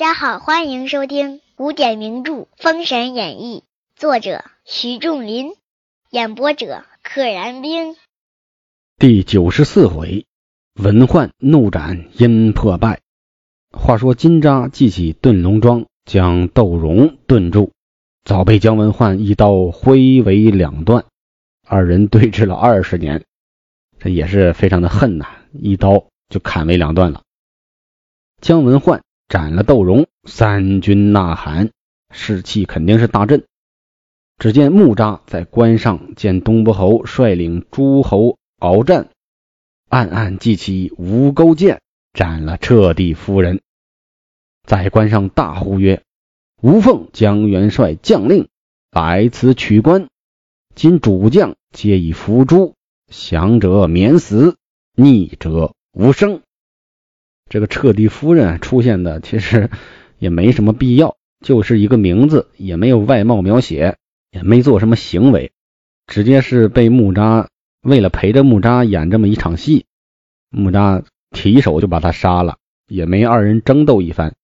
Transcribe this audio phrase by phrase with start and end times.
[0.00, 3.64] 大家好，欢迎收听古典名著《封神演义》，
[4.00, 5.52] 作者徐仲林，
[6.08, 7.96] 演播者可燃冰。
[8.98, 10.24] 第九十四回，
[10.72, 13.02] 文焕怒斩阴破败。
[13.72, 17.72] 话说金吒记起遁龙桩，将窦融遁住，
[18.24, 21.04] 早被姜文焕一刀挥为两段。
[21.66, 23.26] 二人对峙了二十年，
[23.98, 27.20] 这也是非常的恨呐，一刀就砍为两段了。
[28.40, 31.70] 姜文焕斩了窦融，三军呐喊，
[32.10, 33.44] 士气肯定是大振。
[34.38, 39.08] 只见木吒在关上见东伯侯率领诸侯鏖战，
[39.88, 41.80] 暗暗记起吴钩剑，
[42.12, 43.60] 斩了彻地夫人。
[44.66, 46.02] 在关上大呼曰
[46.60, 48.48] ：“吴凤将元帅将令
[48.90, 50.08] 来此取关，
[50.74, 52.74] 今主将。”皆已伏诛，
[53.06, 54.56] 降者免死，
[54.96, 56.42] 逆者无生。
[57.50, 59.68] 这个彻地夫人出现的其实
[60.18, 63.98] 也没什么必要，就是一个名字，也没有外貌描写，
[64.30, 65.52] 也没做什么行为，
[66.06, 67.48] 直接是被木吒
[67.82, 69.84] 为了陪着木吒演这么一场戏，
[70.48, 72.56] 木吒提手就把他杀了，
[72.88, 74.34] 也没二人争斗一番。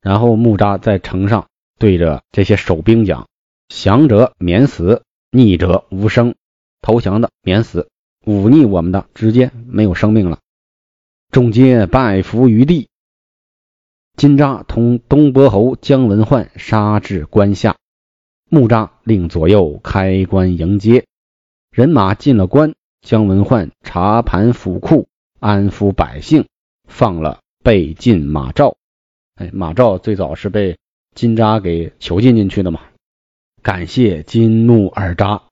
[0.00, 3.26] 然后木吒在城上对着这些守兵讲
[3.68, 5.02] ：“降者免死。”
[5.36, 6.36] 逆者无生，
[6.80, 7.88] 投降的免死，
[8.24, 10.38] 忤逆我们的直接没有生命了。
[11.34, 12.88] 众皆拜伏于地。
[14.16, 17.76] 金吒同东伯侯姜文焕杀至关下，
[18.48, 21.06] 木吒令左右开关迎接。
[21.72, 25.08] 人马进了关，姜文焕查盘府库，
[25.40, 26.46] 安抚百姓，
[26.88, 28.76] 放了被禁马赵。
[29.34, 30.78] 哎，马赵最早是被
[31.16, 32.80] 金吒给囚禁进去的嘛。
[33.60, 35.42] 感谢金木二扎，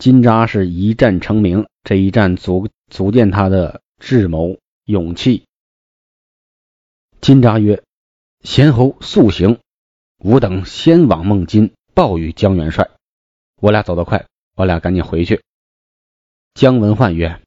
[0.00, 5.44] 金吒是一战成名，这一战足足见他的智谋勇气。
[7.20, 7.84] 金吒曰
[8.42, 9.60] ：“贤侯速行，
[10.18, 12.90] 吾等先往孟津报与姜元帅。
[13.60, 15.42] 我俩走得快，我俩赶紧回去。”
[16.54, 17.40] 姜文焕曰：“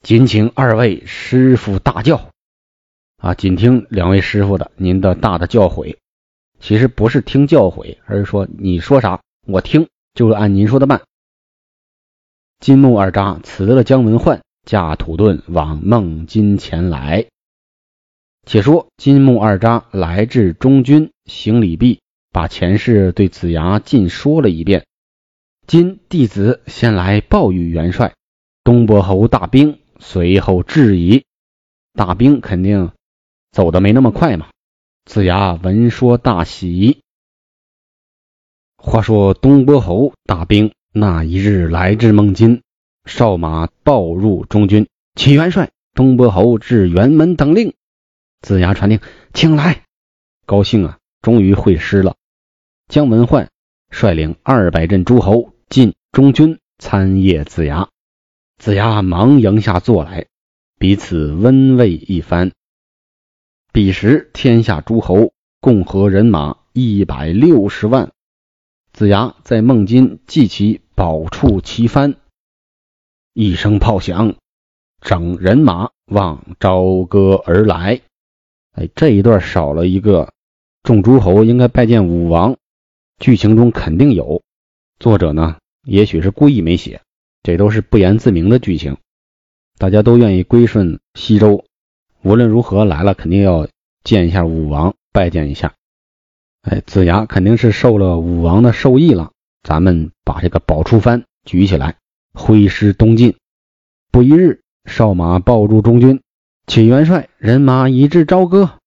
[0.00, 2.30] 谨请二位师傅大教。”
[3.18, 5.98] 啊，谨听两位师傅的，您的大的教诲。
[6.60, 11.02] 其实不是听教诲，而是说你说啥我听，就是按您说的办。
[12.60, 17.26] 金木二扎辞了姜文焕，驾土遁往孟津前来。
[18.46, 22.00] 且说金木二扎来至中军，行礼毕，
[22.30, 24.86] 把前世对子牙尽说了一遍。
[25.66, 28.14] 今弟子先来报与元帅，
[28.64, 31.24] 东伯侯大兵随后至矣。
[31.92, 32.92] 大兵肯定
[33.52, 34.48] 走的没那么快嘛。
[35.04, 37.00] 子牙闻说大喜。
[38.76, 42.62] 话说东伯侯大兵那一日来至孟津，
[43.10, 47.74] 哨马报入中军，启元帅东伯侯至辕门等令。
[48.40, 49.00] 子牙传令，
[49.34, 49.82] 请来。
[50.46, 52.14] 高兴啊，终于会师了。
[52.86, 53.50] 姜文焕
[53.90, 57.88] 率领二百阵诸侯进中军参谒子牙。
[58.58, 60.26] 子牙忙迎下座来，
[60.78, 62.52] 彼此温慰一番。
[63.72, 68.12] 彼时天下诸侯共和人马一百六十万，
[68.92, 72.14] 子牙在孟津祭其宝处旗幡，
[73.42, 74.34] 一声炮响，
[75.00, 78.02] 整人马望朝歌而来。
[78.72, 80.34] 哎，这一段少了一个，
[80.82, 82.58] 众诸侯应该拜见武王，
[83.18, 84.42] 剧情中肯定有，
[84.98, 85.56] 作者呢
[85.86, 87.00] 也许是故意没写，
[87.42, 88.98] 这都是不言自明的剧情，
[89.78, 91.64] 大家都愿意归顺西周。
[92.20, 93.68] 无论如何来了，肯定要
[94.04, 95.72] 见一下武王，拜见一下。
[96.60, 99.30] 哎，子牙肯定是受了武王的授意了。
[99.62, 101.96] 咱们把这个宝出幡举起来，
[102.32, 103.36] 挥师东进。
[104.10, 106.22] 不一日，哨马报入中军，
[106.66, 108.78] 启元帅，人马已至朝歌。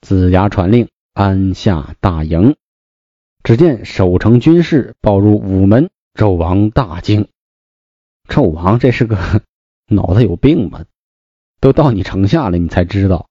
[0.00, 2.56] 子牙传令，安下大营。
[3.42, 7.28] 只见守城军士报入午门，纣王大惊。
[8.28, 9.42] 纣王这是个
[9.88, 10.84] 脑子有病吧？
[11.60, 13.28] 都到你城下了，你才知道，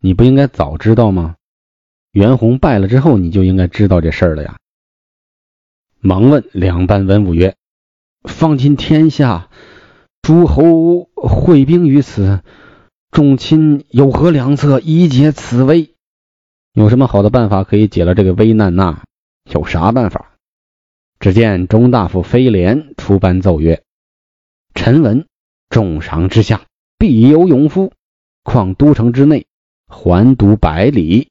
[0.00, 1.36] 你不应该早知道吗？
[2.12, 4.58] 袁弘败了之后，你就应该知道这事儿了呀。
[6.00, 7.54] 忙问两班文武曰
[8.28, 9.50] ：“方今天下
[10.22, 12.42] 诸侯会兵于此，
[13.10, 15.94] 众亲有何良策以解此危？
[16.72, 19.02] 有什么好的办法可以解了这个危难呐？
[19.50, 20.36] 有啥办法？”
[21.18, 23.82] 只见中大夫飞廉出班奏曰
[24.74, 25.26] ：“臣闻
[25.68, 26.62] 重赏之下。”
[27.00, 27.92] 必有勇夫，
[28.42, 29.46] 况都城之内
[29.86, 31.28] 环堵百里，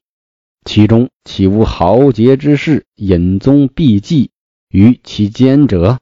[0.64, 4.30] 其中岂无豪杰之士隐踪避迹
[4.70, 5.98] 于其间者？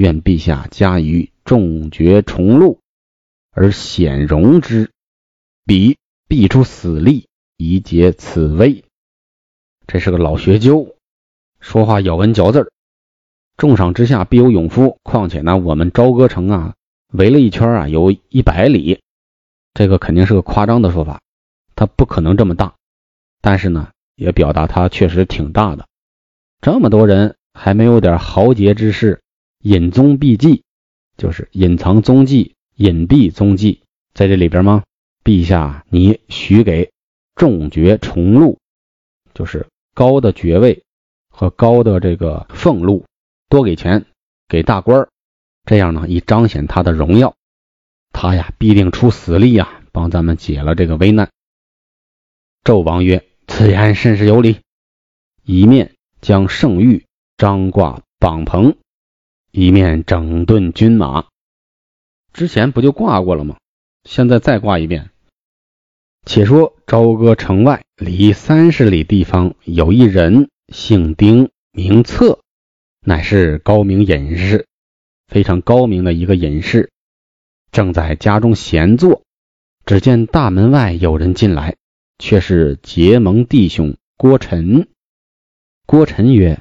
[0.00, 2.80] 愿陛下加于重爵重禄，
[3.50, 4.90] 而显荣之，
[5.66, 8.82] 彼必出死力以解此危。
[9.86, 10.96] 这是个老学究，
[11.60, 12.72] 说话咬文嚼字儿。
[13.58, 16.74] 重赏之下必有勇夫，况且呢，我们朝歌城啊，
[17.12, 19.02] 围了一圈啊，有一百里，
[19.74, 21.20] 这个肯定是个夸张的说法，
[21.76, 22.74] 它不可能这么大。
[23.42, 25.86] 但是呢，也表达它确实挺大的。
[26.62, 29.20] 这么多人还没有点豪杰之士，
[29.62, 30.64] 隐踪避迹，
[31.16, 33.82] 就是隐藏踪迹、隐蔽踪迹，
[34.14, 34.84] 在这里边吗？
[35.22, 36.90] 陛下，你许给
[37.34, 38.58] 重爵重禄，
[39.34, 40.82] 就是高的爵位
[41.28, 43.04] 和高的这个俸禄。
[43.50, 44.06] 多给钱
[44.48, 45.08] 给大官儿，
[45.64, 47.34] 这样呢，以彰显他的荣耀。
[48.12, 51.30] 他呀，必定出死力呀，帮咱们解了这个危难。
[52.64, 54.60] 纣王曰：“此言甚是有理。”
[55.44, 57.04] 一面将圣谕
[57.36, 58.76] 张挂榜棚，
[59.52, 61.26] 一面整顿军马。
[62.32, 63.56] 之前不就挂过了吗？
[64.04, 65.10] 现在再挂一遍。
[66.26, 72.40] 且说朝歌城外离三十里地方，有一人姓丁，名策。
[73.02, 74.66] 乃是高明隐士，
[75.26, 76.90] 非常高明的一个隐士，
[77.72, 79.22] 正在家中闲坐。
[79.86, 81.76] 只见大门外有人进来，
[82.18, 84.88] 却是结盟弟兄郭晨。
[85.86, 86.60] 郭晨曰：“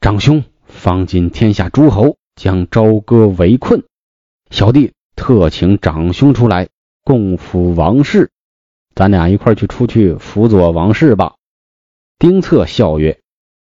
[0.00, 0.44] 长兄，
[0.78, 3.84] 方今天下诸侯将朝歌围困，
[4.50, 6.68] 小弟特请长兄出来
[7.02, 8.30] 共辅王室，
[8.94, 11.34] 咱俩一块去出去辅佐王室吧。”
[12.18, 13.20] 丁策笑曰：“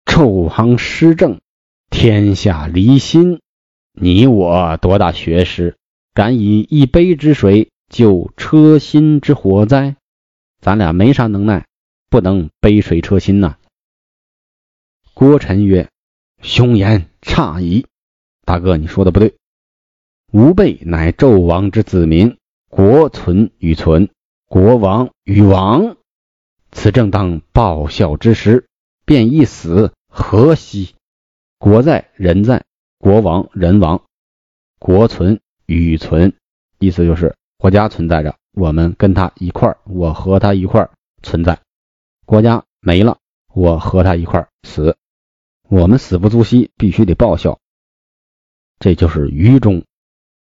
[0.07, 1.41] 纣王施政。”
[1.91, 3.41] 天下离心，
[3.93, 5.77] 你我多大学识，
[6.15, 9.97] 敢以一杯之水救车心之火灾？
[10.61, 11.67] 咱俩没啥能耐，
[12.09, 13.57] 不能杯水车薪呐。
[15.15, 15.91] 郭臣曰
[16.43, 17.87] ：“兄言差矣，
[18.47, 19.37] 大哥，你说的不对。
[20.33, 22.39] 吾辈乃纣王之子民，
[22.69, 24.09] 国存与存，
[24.47, 25.97] 国亡与亡，
[26.71, 28.67] 此正当报效之时，
[29.05, 30.95] 便一死，何惜？”
[31.59, 32.65] 国在人在，
[32.99, 34.03] 国亡人亡，
[34.79, 36.33] 国存与存，
[36.79, 40.91] 意思就是国家存在着，我们跟他一块儿，我和他一块儿
[41.23, 41.57] 存在；
[42.25, 43.19] 国家没了，
[43.53, 44.97] 我和他一块儿死。
[45.71, 47.61] 我们死不足惜，必须得报效。
[48.81, 49.85] 这就是愚忠。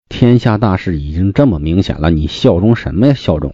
[0.07, 3.13] 天下大事已经这么明显了，你效忠什么呀？
[3.13, 3.53] 效忠？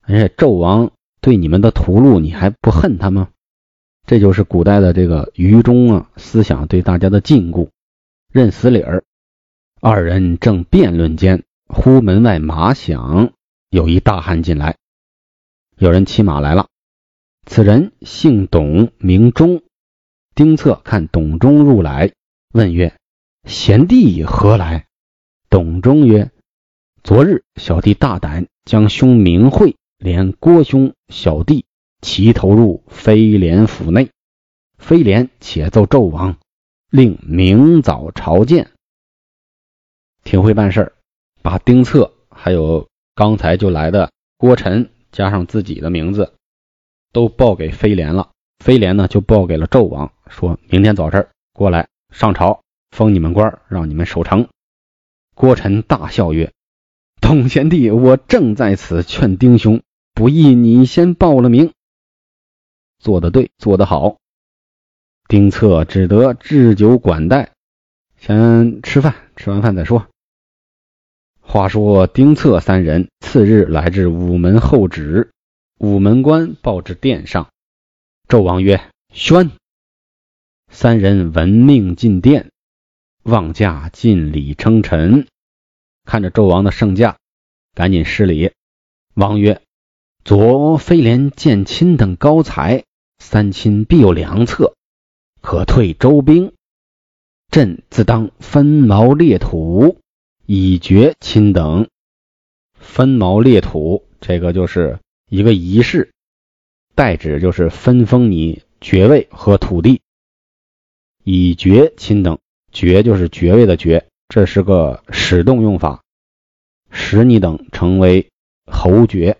[0.00, 0.90] 而且纣王
[1.20, 3.28] 对你们的屠戮，你还不恨他吗？
[4.08, 7.68] 这就是古代的这个愚忠啊思想对大家的禁锢，
[8.32, 9.04] 认死理儿。
[9.80, 13.32] 二人正辩论间，忽门外马响，
[13.70, 14.78] 有一大汉进来，
[15.76, 16.66] 有人骑马来了。
[17.46, 19.62] 此人姓董，名忠。
[20.34, 22.12] 丁策看董忠入来，
[22.52, 22.96] 问曰
[23.48, 24.86] ：“贤弟何来？”
[25.50, 26.30] 董忠曰
[27.04, 31.64] ：“昨日小弟大胆，将兄名讳，连郭兄、小弟。”
[32.02, 34.10] 齐投入飞廉府内，
[34.76, 36.36] 飞廉且奏纣王，
[36.90, 38.72] 令明早朝见。
[40.24, 40.92] 挺会办事儿，
[41.42, 46.34] 把丁策还有刚才就来的郭臣加上自己的名字，
[47.12, 48.32] 都报给飞廉了。
[48.62, 54.46] 飞廉呢就报给了纣王，说明天早晨过来上朝，封你们官，让你们守城。
[55.34, 56.52] 郭臣大笑曰
[57.20, 59.82] ：“董贤弟，我正在此劝丁兄，
[60.14, 61.72] 不意你先报了名。”
[63.02, 64.18] 做得对，做得好。
[65.26, 67.50] 丁策只得置酒管待，
[68.16, 70.06] 先吃饭，吃完饭再说。
[71.40, 75.32] 话说丁策三人次日来至午门候旨，
[75.80, 77.48] 午门关报至殿上。
[78.32, 78.80] 纣王曰
[79.12, 79.50] ：“宣。”
[80.72, 82.50] 三人闻命进殿，
[83.24, 85.26] 望驾尽礼称臣。
[86.06, 87.18] 看着纣王的圣驾，
[87.74, 88.52] 赶紧施礼。
[89.12, 89.60] 王曰
[90.24, 92.84] ：“左飞廉见亲等高才。”
[93.20, 94.76] 三亲必有良策，
[95.42, 96.54] 可退周兵。
[97.50, 99.98] 朕自当分毛裂土，
[100.46, 101.86] 以绝亲等。
[102.78, 106.14] 分毛裂土，这个就是一个仪式，
[106.94, 110.02] 代指就是分封你爵位和土地，
[111.24, 112.38] 以爵亲等。
[112.72, 116.02] 爵就是爵位的爵，这是个使动用法，
[116.90, 118.30] 使你等成为
[118.64, 119.36] 侯爵，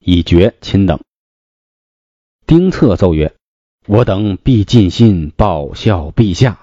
[0.00, 0.98] 以爵亲等。
[2.46, 3.32] 丁策奏曰
[3.86, 6.62] ：“我等必尽心报效陛下。”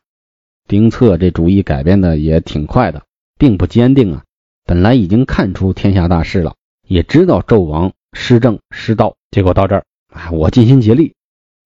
[0.67, 3.03] 丁策这主意改变的也挺快的，
[3.39, 4.23] 并不坚定啊。
[4.65, 9.85] 本来已经看出天下大势了，也知道纣王失政失道，结果到这儿，
[10.31, 11.13] 我尽心竭力。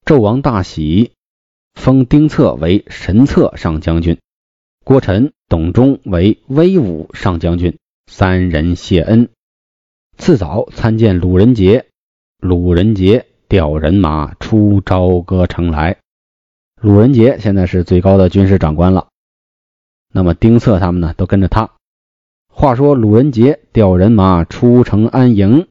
[0.06, 1.14] 纣王大喜，
[1.74, 4.20] 封丁策为神策上将军，
[4.84, 9.30] 郭晨、董忠为威武上将军，三人谢恩。
[10.18, 11.88] 次早参见鲁仁杰，
[12.40, 15.98] 鲁仁杰调人马出朝歌城来。
[16.80, 19.08] 鲁仁杰现在是最高的军事长官了，
[20.14, 21.72] 那么丁策他们呢都跟着他。
[22.48, 25.68] 话说鲁仁杰调人马出城安营，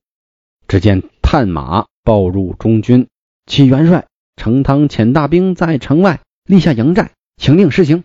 [0.66, 3.08] 只见探马报入中军，
[3.46, 4.06] 启元帅，
[4.37, 8.04] 程汤遣大兵在城外立下营寨，请令施行。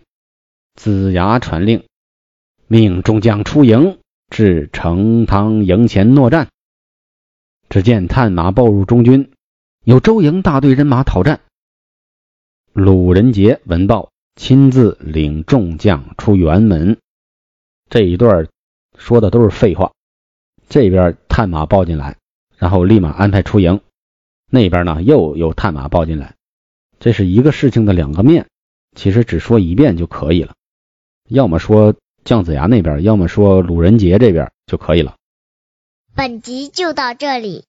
[0.74, 1.84] 子牙传令，
[2.66, 3.98] 命众将出营。
[4.30, 6.50] 至成汤营前诺战，
[7.68, 9.32] 只见探马报入中军，
[9.84, 11.40] 有周营大队人马讨战。
[12.72, 16.96] 鲁仁杰闻报，亲自领众将出辕门。
[17.88, 18.46] 这一段
[18.96, 19.90] 说的都是废话。
[20.68, 22.16] 这边探马报进来，
[22.56, 23.80] 然后立马安排出营；
[24.50, 26.34] 那边呢又有探马报进来，
[26.98, 28.48] 这是一个事情的两个面。
[28.94, 30.54] 其实只说一遍就可以了，
[31.28, 31.94] 要么说。
[32.22, 35.16] 姜子牙那边，要么说鲁仁杰这边就可以了。
[36.14, 37.64] 本集就到这里，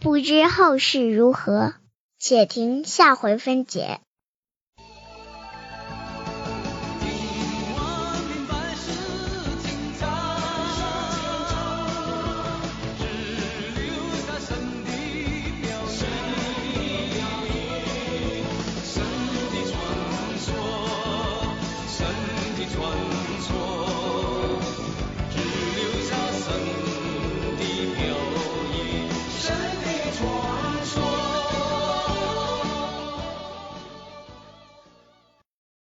[0.00, 1.74] 不知后事如何，
[2.18, 4.00] 且听下回分解。